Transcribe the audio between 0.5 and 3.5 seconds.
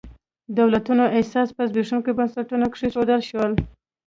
دولتونو اساس پر زبېښونکو بنسټونو کېښودل شو.